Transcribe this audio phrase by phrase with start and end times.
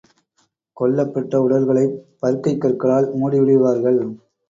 [0.77, 4.01] கொல்லப்பட்ட உடல்களைப் பருக்கைக் கற்களால் மூடிவிடுவார்கள்.